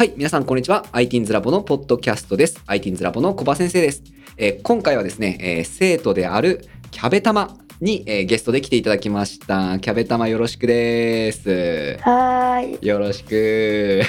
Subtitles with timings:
[0.00, 0.86] はい、皆さんこんにちは。
[0.92, 2.62] ITINS ラボのポッドキャストです。
[2.66, 4.02] ITINS ラボの小葉先生です。
[4.38, 9.78] えー今回はですね、えー生徒であるキャベタマに、えーゲストで来ていただきました。
[9.78, 11.98] キャベタマよろしくです。
[12.00, 12.86] はーい。
[12.86, 14.00] よろしく。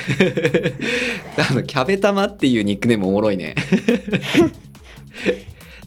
[1.52, 3.56] あの、キャベタマっていうニックネームおもろいね。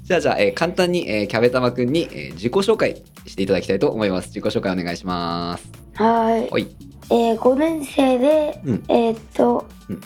[0.05, 4.27] じゃあじゃあ、えー簡単に、えーキャベタマくんに、えー自己紹介していただきたいと思います。
[4.29, 5.67] 自己紹介お願いします。
[5.95, 6.51] はーい。
[6.51, 6.67] はい。
[7.11, 10.01] えー、5年生で、うんえーっと、うん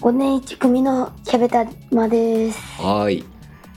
[0.00, 2.58] 5年1組のキャベタマです。
[2.82, 3.24] はーい。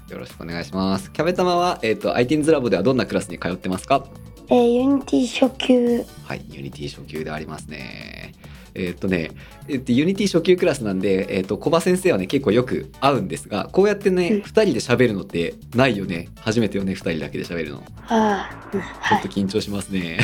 [0.10, 1.10] よろしくお願いします。
[1.12, 4.06] キャベタマは、えっ、と、ITINS ラボではどんなクラスに通ってますか？
[4.50, 6.04] えー、 Unity 初級。
[6.26, 8.34] はい、 Unity 初級でありますね。
[8.76, 9.32] えっ、とね、
[9.70, 16.28] えっと、 Unity 初級クラスなんで、えっ、と、小葉先生はね、結構よく会うんですが、こうやってね、うん二人で喋るのってないよね。
[16.42, 17.84] 初めてよね、二人だけで喋るの。
[18.02, 19.30] はーうんちょはいっと。
[19.30, 20.20] 緊張しますね。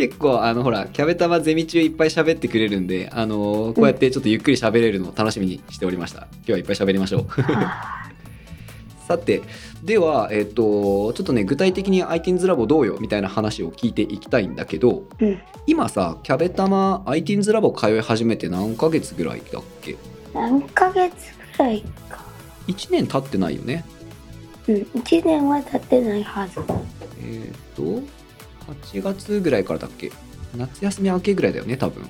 [0.00, 6.20] 結構、あの、ほら、キャベタマゼミ中いっぱい喋ってくれるんで、あのこうやってちょっとゆっくり喋れるのを楽しみにしておりました。
[6.36, 7.24] 今日はいっぱい喋りましょう。
[7.42, 8.06] は
[9.06, 9.42] さて
[9.84, 15.38] では、えっとちょっとね具体的に ITINS ラボどうよみたいな話を聞いていきたいんだけどーうん。
[15.66, 19.96] 今さキャベタマ ITINS ラボ通い始めて何ヶ月ぐらいだっけ？
[20.32, 21.10] 何ヶ月
[21.58, 22.24] ぐらいか。
[22.68, 23.84] 1年経ってないよね
[24.66, 24.74] うん。
[24.76, 26.58] 1年は経ってないはず。
[27.22, 28.00] えっ、と
[28.92, 30.10] 8月ぐらいからだっけ？
[30.56, 32.04] 夏休み明けぐらいだよね多分。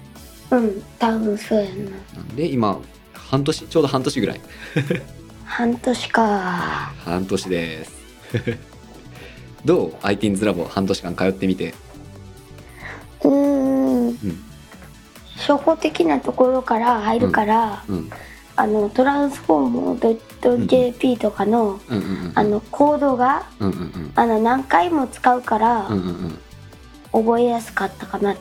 [0.50, 0.82] うん。
[0.98, 1.90] 多分そうやな。
[2.16, 2.78] なんで今
[3.12, 4.40] 半年ちょうど半年ぐらい。
[5.44, 6.92] 半年か。
[7.04, 7.92] 半年です。
[9.64, 11.74] どう？ITINS ラボ半年間通ってみて。
[13.24, 14.06] うーん。
[14.08, 14.16] うん。
[15.36, 18.10] 初歩的なところから入るから、うん
[18.56, 22.32] あのトランスフォーム .jp とかの、うんうんうん。
[22.34, 24.12] あのコードがうんうんうん。
[24.14, 26.38] あの何回も使うから、うんうんうん
[27.12, 28.36] 覚えやすかったかなっ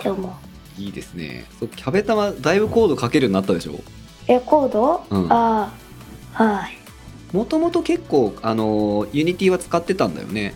[0.00, 0.32] て思う。
[0.80, 1.44] いいですね。
[1.60, 3.72] そうキャベタマだいぶコード書けるようになったでしょ？
[4.26, 5.32] えコード、うん。
[5.32, 5.72] あ
[6.36, 6.76] あはい。
[7.36, 10.54] もともと結構あの Unity は使ってたんだよね。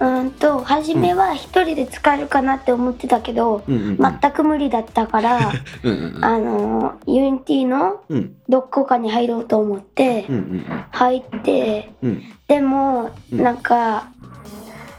[0.00, 3.96] うーんと初めは一人で使えるかなって思ってたけど、うんうんうん。
[4.20, 5.52] 全く無理だったから
[5.84, 8.34] うんあの Unity のうん。
[8.48, 10.26] どこかに入ろうと思って
[10.90, 12.10] 入ってうん。
[12.10, 12.22] うん。
[12.48, 13.42] でもうん。
[13.42, 14.08] なんか、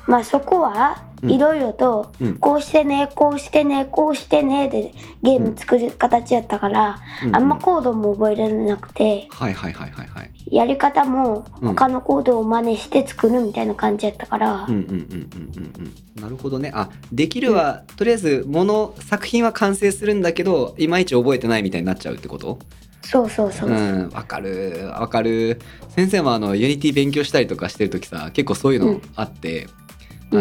[0.07, 2.35] まあそこはうんいろいろとうん。
[2.35, 10.31] こうしてねこうしてねこうしてねでゲーム作る形やったから、うんあんまコードも覚えられなくてはいはいはいはいはい。
[10.51, 11.69] やり方もうん。
[11.69, 15.73] 他のコードを真似して作るみたいな感じやったから、うんうんうんうんうん
[16.17, 16.21] うん。
[16.21, 16.71] なるほどね。
[16.75, 22.59] あできるは、とりあえずもの作品は完成するんだけどいまいち覚えてないみたいになっちゃうってこと？
[23.01, 24.09] そうそうそう、うん。
[24.13, 24.89] わかる。
[24.93, 25.59] わかる。
[25.89, 29.82] 先生もあの Unity 勉強したりとかしてる時さ結構そういうのあって、うん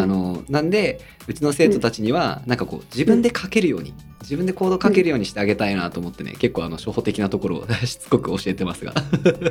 [0.01, 8.93] あのなんでうちの生徒たちにはなんかこう自分で書けるように自分でコード書けるようにしてあげたいなと思ってね結構あの初歩的なところを しつこく教えてますが。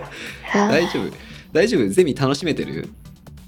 [0.54, 1.12] 大丈夫。
[1.52, 1.88] 大丈夫？
[1.88, 2.88] ゼミ楽しめてる？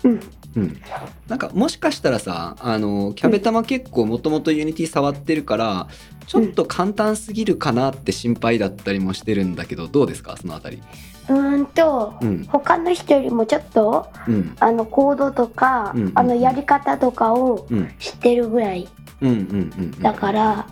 [0.05, 0.21] うん。
[0.57, 0.81] うん、
[1.27, 5.89] なんかもしかしたらさあのキャベタマ結構もともと Unity 触ってるから
[6.29, 10.37] ちょっと簡単すぎるかなって心配だったりもしてるんだけどどうですか？
[10.41, 10.81] そのあたり。
[11.29, 12.45] うーんと、うん。
[12.45, 14.57] 他の人よりもちょっとうん。
[14.61, 17.93] あのコードとか、うんうんあのやり方とかをうん。
[17.99, 18.89] 知ってるぐらい
[19.21, 19.91] うんうんうんうん。
[20.03, 20.67] だから、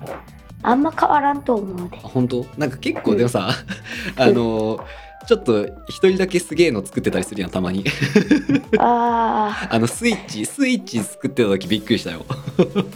[0.62, 1.98] あんま変わらんと思うで。
[1.98, 2.46] あ本当？
[2.56, 3.48] なんか結構でもさ、
[4.16, 4.84] あの
[5.26, 7.84] ちょっと一人だけすげえの作ってたりするやんたまに。
[8.78, 12.24] ああのスイッチスイッチ作ってた時びっくりしたよ。
[12.58, 12.86] ー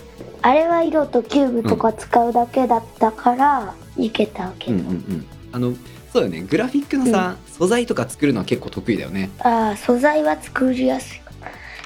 [0.42, 5.26] あれは色とキューブとか使うだけだったから、いけたけど、うんうんうん。
[5.52, 5.72] あの
[6.16, 6.48] そうだよね。
[6.48, 9.28] グラフィックのさ、素材とか作るのは結構得意だよね。
[9.40, 11.20] ああ素材は作りやすい。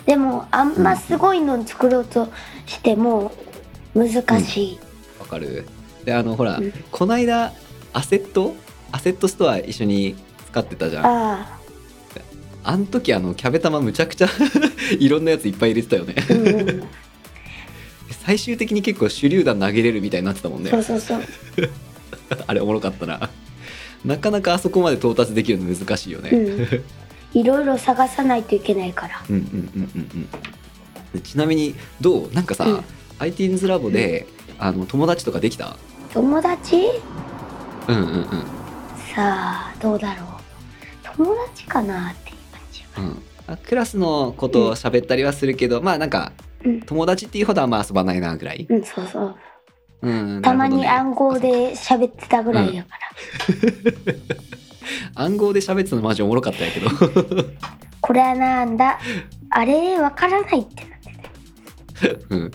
[0.06, 2.28] でもあんますごいの作ろうと
[2.64, 3.32] しても
[3.92, 4.78] 難しい、
[5.18, 5.66] わかる。
[6.04, 6.72] であのほら、うん。
[6.92, 7.52] こないだ
[7.92, 8.54] アセット？
[8.92, 10.14] アセットストア一緒に
[10.48, 11.06] 使ってたじゃん。
[11.06, 11.58] あ
[12.62, 14.28] あん時あのキャベタマむちゃくちゃ
[15.00, 16.14] いろんなやついっぱい入れてたよね。
[16.28, 16.34] う
[16.76, 16.88] ん。
[18.24, 20.70] 最終的に結構手榴弾投げれるみたいになってたもんね。
[20.70, 21.20] そうそうそう。
[22.46, 23.28] あれおもろかったな
[24.04, 27.38] なかなかあそこまで到達できるの難しいよね、うん。
[27.38, 29.22] いろいろ探さないといけないから。
[29.28, 30.28] うんうんうんうん
[31.14, 31.20] うん。
[31.20, 32.32] ちなみにどう？
[32.32, 32.84] なんかさ、うん。
[33.18, 34.26] ITINS ラボで、
[34.58, 35.76] あの友達とかできた？
[36.12, 36.76] 友達？
[37.88, 38.28] うんうんうん。
[39.14, 40.26] さあどうだろう。
[41.16, 43.22] 友達かなっていう感じうん。
[43.46, 46.32] あクラスのことを喋ったりはするけど、まあなんか
[46.64, 46.80] うん。
[46.82, 49.36] 友達っていうほどはまあ遊ばないなぐらい、うんそうそう
[50.02, 53.00] うん、たまに暗号で喋ってたぐらいやから、
[53.54, 54.18] ほどね
[55.14, 56.88] 暗号で喋ってたのマジおもろかったんやけど。
[58.00, 58.98] これはなんだ？
[59.50, 61.00] あれわからないってなっ
[62.00, 62.24] てて。
[62.30, 62.50] うん、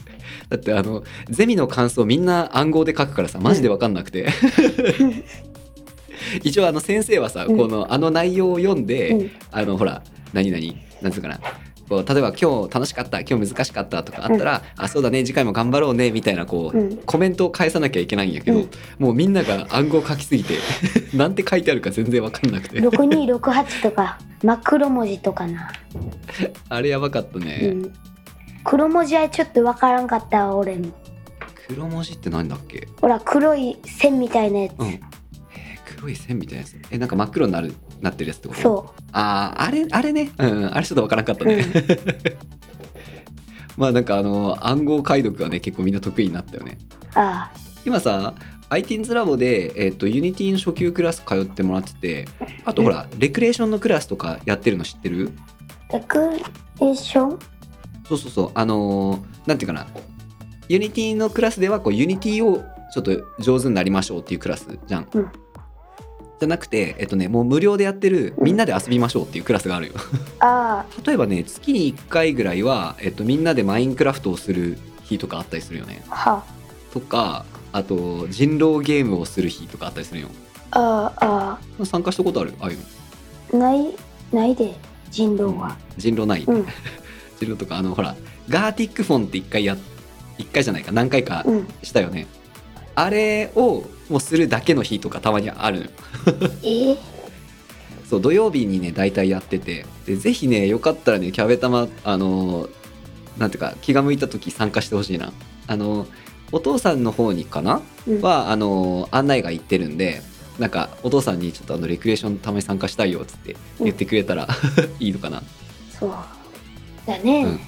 [0.50, 4.28] だってあのゼミの感想みんな暗号で書くからさマジで分かんなくて、
[6.44, 7.58] 一応あの先生はさ、うん。
[7.58, 9.32] このあの内容を読んで、うん。
[9.52, 10.02] あのほら
[10.34, 10.74] 何々？
[11.02, 11.40] なんつうかな？
[11.88, 16.98] こう例えば今日楽しかった今日難しかったとかあったら、あそうだね次回も頑張ろうねみたいなこう、うん。
[16.98, 18.70] コメントを返さなきゃいけないんやけど、うん。
[19.00, 20.56] もうみんなが暗号書きすぎて
[21.16, 22.80] なんて書いてあるか全然分かんなくて。
[22.82, 25.72] 6268とか真っ黒文字とかな、
[26.70, 27.94] あれやばかったね、うん、
[28.64, 30.92] 黒文字はちょっとわからんかったわ俺も。
[31.68, 32.88] 黒文字って何だっけ？
[33.02, 34.74] ほら黒い線みたいなやつ、
[35.86, 38.62] 黒い線みたいなやつえなんか真っ黒になるなってるやつってこと？
[38.62, 40.32] そあああれあれね。
[40.38, 41.72] うんうんあれちょっとわからんかったう、うね、ん、
[43.78, 46.78] まあなんかあの暗号解読がね結構みんな得意になったよね。
[47.14, 47.52] あ
[47.86, 48.34] 今さ
[48.70, 52.28] ITINS ラボで、えっと Unity の初級クラス通ってもらってて
[52.66, 55.32] あとほら、レクレーションのクラスとかやってるの知ってる？
[55.90, 57.40] あレクレーション
[58.08, 58.52] そうそうそう。
[58.56, 59.86] あのーなんていうかな。
[60.68, 65.28] Unity のクラスではこう Unity をちょっと上手になりましょうっていうクラスじゃん、うん
[66.40, 68.46] じゃなくてえっとねもう無料でやってるうん。
[68.46, 69.94] みんなで遊びましょうっていうクラスがあるよ。
[70.40, 76.04] あ例えばね月に1回ぐらいは、えっと、みんなでマインクラフトをする日とかあったりするよね。
[76.10, 76.44] あは。
[76.94, 80.28] とかあと人狼ゲームをする日とかあったりするよ。
[80.72, 82.54] あああ参加したことある？
[82.60, 83.60] ああいうの。
[83.60, 83.96] ない
[84.34, 84.76] ないで
[85.12, 85.78] 人狼は。
[85.98, 86.66] 人狼ない、うん。
[87.40, 88.16] 人狼とかあのほら
[88.50, 89.78] ガーティックフォンって1回や
[90.38, 91.68] 1回じゃないか何回かうん。
[91.84, 92.28] したよね、
[92.96, 95.78] あれをもうするだけの日とかたまにある。
[95.78, 95.90] のよ
[96.64, 96.98] えー、
[98.08, 99.86] そう土曜日にね大体やってて。
[100.06, 102.70] でぜひねよかったらねキャベ玉あのー
[103.38, 105.34] なんていうか気が向いた時参加してほしいな。
[105.68, 106.08] あのー
[106.52, 107.82] お父さんの方にかな？
[108.08, 108.22] うん。
[108.22, 110.22] はあのー案内が行ってるんで
[110.60, 114.48] なんかお父さんにちょっとあのレクレーションたまに参加したいよっつって言ってくれたら、
[115.02, 115.44] いいのかな。
[116.00, 116.14] そう。
[117.06, 117.60] だね、うん。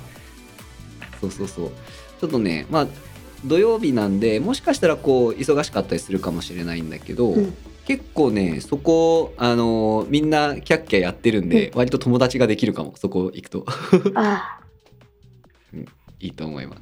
[1.19, 1.71] そうそうそう。
[2.21, 2.87] ちょっとねまあ
[3.45, 7.53] 土曜日なんでもしかしたらこう忙しかったりするかもしれないんだけど、うん。
[7.85, 13.65] 結構ねそこあのみんなキャッキャやってるんで、割と友達ができるかもそこ行くと。
[14.15, 14.59] あ
[16.19, 16.75] いいと思いま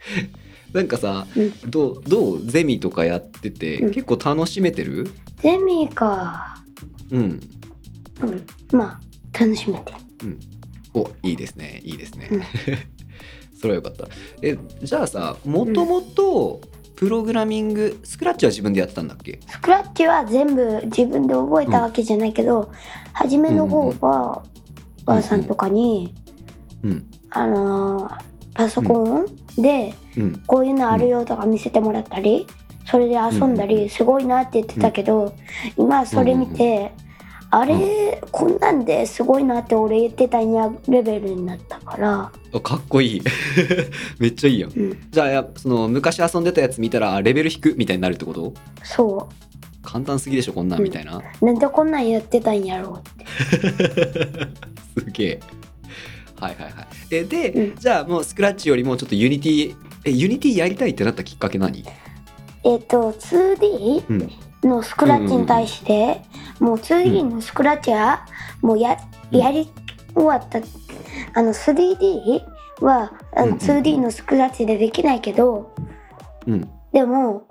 [0.74, 1.52] なんかさあうん。
[1.70, 2.44] どうどう？
[2.44, 3.90] ゼミとかやってて、うん。
[3.92, 5.10] 結構楽しめてる？
[5.42, 6.62] ゼミか。
[7.10, 7.40] うん。
[8.22, 8.46] うん。
[8.72, 9.00] ま
[9.34, 9.92] あ楽しめて。
[10.92, 12.42] おいいですねいいですね、うん
[13.60, 14.08] それはよかった。
[14.42, 16.60] えじゃあさもともと
[16.96, 19.40] プログラミングスクラッチは自分でやってたんだっけ？
[19.48, 22.70] スクラッチは全部自分で覚えたわけじゃないけど、
[23.12, 24.42] 初めの方は
[25.02, 26.14] お母さんとかに、
[26.82, 27.06] うん。
[27.30, 29.26] あのーパソコン
[29.62, 30.42] でうん。
[30.46, 32.46] こういうのあるよとか見せてもらったり
[32.84, 35.34] それで遊んだうんうんりすごいなって言ってたけど
[35.78, 36.92] 今それ見て
[37.52, 42.32] あれこんなんですごいなって俺言ってたんやレベルになったから。
[42.54, 43.22] あかっこいい。
[44.20, 44.70] めっちゃいいやん。
[44.70, 44.98] うん。
[45.10, 48.54] じゃあやその昔遊んでたやつ見たらあレベル低くみたいになるってこと？
[48.84, 49.28] そ
[49.82, 53.24] 簡単すぎでしょこんなんみたいな、うなんでこんなんやってたんやろうって。
[55.00, 55.40] すげえ。
[56.38, 56.74] はいはいはい。
[57.10, 57.76] えで、うん。
[57.76, 59.74] じゃあもうスクラッチよりもちょっと Unity
[60.04, 61.84] え Unity やりたいってなったきっかけ何？
[62.62, 64.30] えっ、と 2D うん。
[64.62, 66.20] のスクラッチに対して、
[66.60, 68.26] もう 2D のスクラッチは
[68.60, 68.96] もうや
[69.30, 69.68] やり
[70.14, 70.60] 終わった
[71.34, 72.42] あの 3D
[72.80, 73.58] はあのうんうん。
[73.58, 75.74] 2D のスクラッチでできないけど、
[76.46, 76.68] うん。
[76.92, 77.46] でも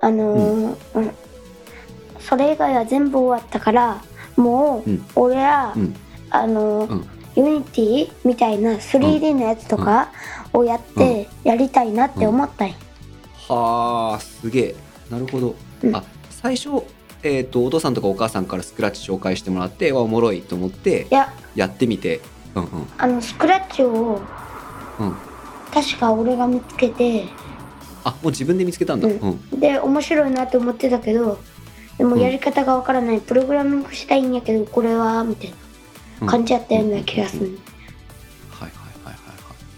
[0.00, 1.10] あのーうん。
[2.18, 4.02] それ以外は全部終わったから
[4.36, 5.06] もう、うん。
[5.14, 5.94] 俺は、うん。
[6.30, 7.08] あのーうん。
[7.36, 10.12] Unity みたいな 3D のやつとか
[10.52, 12.74] をやってやりたいなって思ったんよ。
[13.48, 14.74] はあすげえ。
[15.10, 15.96] なるほど、うん。
[15.96, 16.84] あ最初
[17.24, 21.32] えっ、とお父さんとかお母さんからスクラッチ紹介してもらってわおもろいと思っていや。
[21.54, 22.20] やってみて。
[22.54, 22.68] うんうん。
[22.98, 24.20] あのスクラッチを
[25.00, 25.16] うん。
[25.72, 27.24] 確か俺が見つけて。
[28.04, 29.56] あもう自分で見つけたんだ、ううん。
[29.56, 31.38] んで面白いなって思ってたけど
[31.96, 32.20] でもうん。
[32.20, 35.54] やり方がわからない、プログラミングしたいんやけどこれはみたい
[36.20, 37.58] な感じやったような気がする、
[38.50, 38.70] はいはい
[39.04, 39.18] はいはいはい。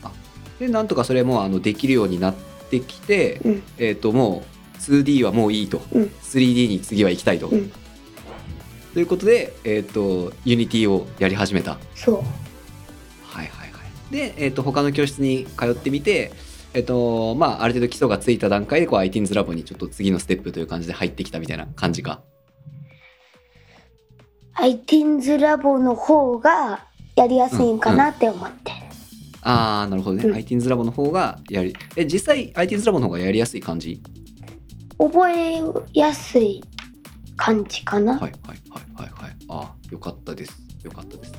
[0.03, 0.13] あ
[0.59, 2.35] でなんとかそれもあのできるようになっ
[2.71, 3.63] てきて、うん。
[3.79, 6.03] えっ、ともう 2D はもういいと、うん。
[6.23, 7.73] 3D に次は行きたいと、うん。
[8.95, 11.73] ということでえっ、と Unity をやり始めた。
[11.73, 12.15] はいそう。
[12.17, 13.67] はいはい
[14.11, 16.33] で、えっと他の教室に通ってみて
[16.75, 22.21] えっ、とまあある程度基礎がついた段階でこう ITINS ラボにちょっと次のステップという感じで入ってきたみたいな感じか。
[24.55, 28.71] ITINS ラボの方がやりやすいんかなって思って。
[28.71, 28.77] る、
[29.43, 30.35] ああなるほどね、うん。
[30.35, 34.01] ITINS ラボの方がやりえ実際 ITINS ラボの方がやりやすい感じ？
[34.99, 35.63] 覚え
[35.93, 36.63] やすい
[37.37, 38.33] 感じかな、はいはい
[38.71, 39.37] はいはいはい。
[39.49, 40.59] あよかったです。
[40.83, 41.35] よかったです。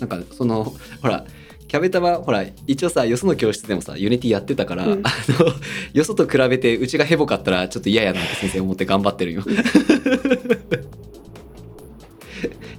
[0.00, 1.24] なんかそのほら
[1.68, 5.02] キャベタマほら一応さよその教室でもさ Unity やってたから、うん。
[5.06, 5.52] あの
[5.92, 9.44] よそと比べてうちがヘボかったらちょっと嫌やなって先生思って頑張ってるよ。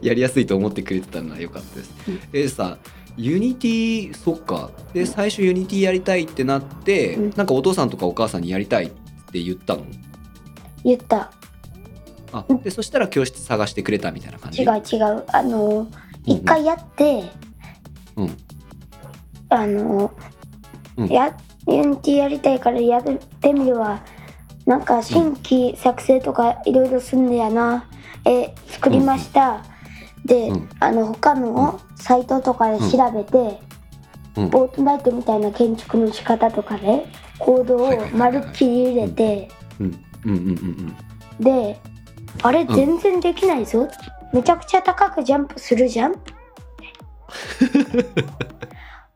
[0.02, 2.20] やりやすいと思ってくれてたのは良かったです、うん。
[2.34, 2.78] えさ
[3.18, 4.72] Unity そっか。
[4.94, 7.30] で最初 Unity やりたいってなって、うん。
[7.36, 8.90] なんかお父さんとかお母さんにやりたいっ
[9.32, 9.86] て言ったの？
[10.84, 11.32] 言った。
[12.32, 14.62] あでそしたら教室探してくれたみたいな感じ？
[14.62, 15.24] 違う違う。
[15.34, 15.88] あの
[16.26, 17.24] 一回やって、
[18.16, 18.38] うん。
[19.50, 20.12] あの、
[20.98, 21.08] うん。
[21.08, 24.04] ややりたいからやってみるわ。
[24.66, 27.90] なんか新規作成とかいろいろすんのやな。
[28.26, 29.64] え作りました、
[30.26, 33.60] で、うんあの他のサイトとかで調べて、
[34.36, 34.50] うん。
[34.50, 37.08] ボートナイトみたいな建築の仕方とかで
[37.40, 39.50] コードをまるっきり入れて、
[40.26, 40.48] うんうんうん
[41.40, 41.44] うん。
[41.44, 41.80] で
[42.44, 43.88] あれ全然できないぞ、
[44.34, 46.16] めちゃくちゃ高くジャンプするじゃん。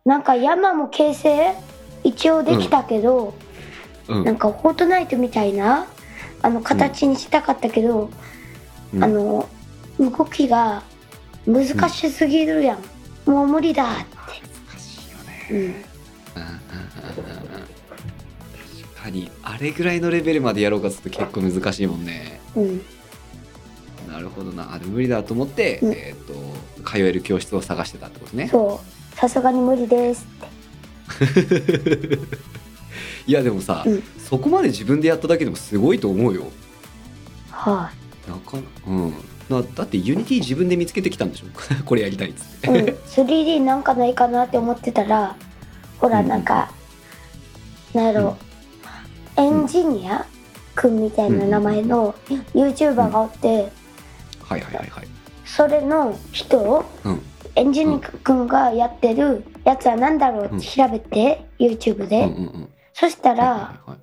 [0.05, 1.53] なんか山も形成
[2.03, 3.33] 一応できたけど、
[4.07, 4.17] うん。
[4.17, 4.25] うん。
[4.25, 5.86] なんかフォートナイトみたいな
[6.41, 8.10] あの形にしたかったけど、
[8.93, 9.03] うん。
[9.03, 9.48] あの
[10.00, 10.83] 動きが
[11.45, 14.03] 難しすぎるやん、もう無理だって、
[14.69, 15.17] 難しいよ
[15.67, 15.92] ね
[19.03, 22.39] かにあれぐらいのレベルまでやろうかっつって結構難しいもんね。
[22.55, 22.81] うん、
[24.12, 24.74] なるほどな。
[24.74, 25.91] あでも無理だと思って、うん。
[25.91, 26.33] えっ、と
[26.89, 28.48] 通える教室を探してたってことね。
[28.48, 29.15] そう。
[29.15, 32.17] さすがに無理ですって。
[33.27, 34.03] いやでもさ、うん。
[34.17, 36.48] そこまで自分でやっただけでもすごいと思うよ。
[37.51, 37.91] は
[38.27, 38.57] なか
[38.88, 39.13] うん。
[39.50, 41.45] なだって Unity 自分で見つけてきたんでしょ？
[41.83, 45.36] これやりたいっつって、い、うん、3D なんかないかなって思ってたら
[46.00, 46.72] ほらうんなんか、
[47.93, 48.38] なんやろ、
[49.37, 50.25] エンジニア
[50.75, 52.13] くんみたいな名前の
[52.53, 53.71] YouTuber がおって、
[54.41, 55.07] はいはいはいはい。
[55.45, 57.21] それの人をうん。
[57.55, 62.69] エンジニアくんがやってるやつは何だろうって調べて、YouTube で、うんうんうん。
[62.93, 63.99] そしたら、はいはいはい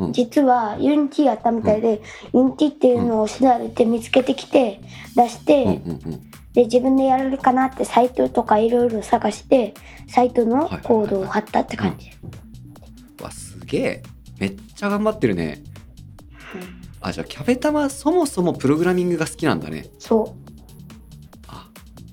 [0.00, 0.12] うん。
[0.12, 4.80] 実は Unity やったみたいで、Unity っていうのを調べて見つけてきて
[5.14, 6.30] 出して、うんうんうん。
[6.54, 9.74] で自分でやれるかなってサイトとかいろいろ探して
[10.08, 12.10] サイトのコードを貼ったって感じ、
[13.22, 14.02] わすげえ
[14.38, 15.62] めっちゃ頑張ってるね。
[17.00, 19.86] あじゃあキャベタマそもそもプログラミングが好きなんだね。
[19.98, 20.36] そ
[21.46, 21.68] あ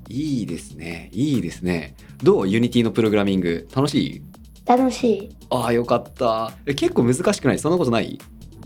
[0.10, 1.10] いいですね。
[1.12, 1.96] いいですね。
[2.22, 2.48] どう？
[2.48, 3.68] Unity のプログラミング。
[3.76, 4.20] 楽しい？
[4.20, 4.24] う
[4.66, 5.36] 楽しい。
[5.50, 6.52] ああよかった。
[6.66, 7.60] え結構難しくない？
[7.60, 8.20] そんなことない？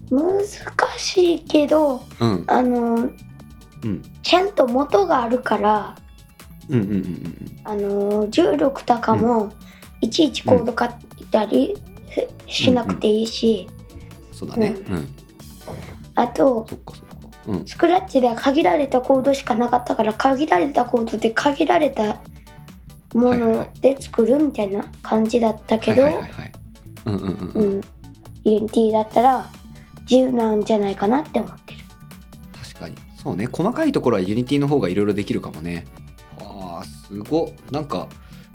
[0.10, 0.44] 難
[0.98, 2.44] しいけどうん。
[2.48, 3.10] あの
[3.84, 4.01] うん。
[4.24, 5.96] ちゃんと元があるから
[6.68, 9.54] うんうんうんうんあの重力とかも
[10.01, 11.78] いちいちコード書いたり
[12.48, 13.68] ししなくていいし、
[14.32, 14.76] そうだね。
[14.90, 15.08] うん、
[16.16, 17.16] あとそっかそっか。
[17.48, 17.66] うん。
[17.66, 22.22] スクラッチでは限られたコードしかなかったから限られたコードで限られた
[23.14, 26.52] もので作るみたいな感じだったけど、はいはいはいはい。
[27.06, 27.82] うんうんうんう
[28.46, 28.58] うん。
[28.58, 29.50] ん、だったら
[30.02, 31.80] 自由なんじゃないかなって思ってる。
[32.64, 32.96] 確かに。
[33.22, 33.48] そうね。
[33.52, 35.86] 細かいところは Unity の方がいろいろできるかもね。
[36.40, 37.48] あーすごっ。
[37.72, 38.08] なんか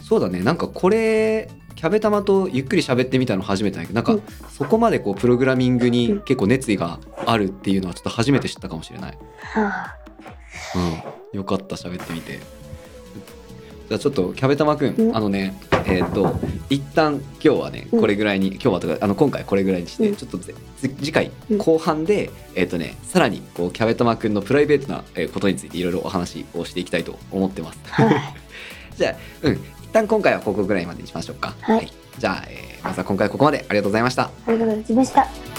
[0.02, 0.40] そうだね。
[0.42, 4.22] なんかこれキャベタマとゆっくり喋ってみたの初めてだけどなんか、うん。
[4.50, 6.20] そこまでこうプログラミングにうん。
[6.22, 9.96] 結構熱意があるっていうのはちょっと初めて知ったかもしれない、はあ、
[11.32, 12.40] うん、よかった喋ってみて。
[13.88, 15.16] じゃあちょっとキャベタマくん、うん。
[15.16, 15.54] あのね
[15.86, 16.38] えっ、と
[16.70, 18.00] 一旦今日はねうん。
[18.00, 20.16] これぐらいに、今日はとかあの今回これぐらいにして、うん。
[20.16, 21.58] ちょっとぜ次回うん。
[21.58, 27.78] 後半で、えっ、とねさらにこうキャベタマくんのプライベートなえーことについていろいろお話をしていきたいと思ってます。
[27.84, 28.34] はい、
[28.96, 29.54] じゃあうん。
[29.54, 31.54] 一旦今回はここぐらいまでにしましょうか。
[31.60, 34.24] はいじゃあ、えーまずは今回はここまでありがとうございました。
[34.24, 35.53] ありがとうございました。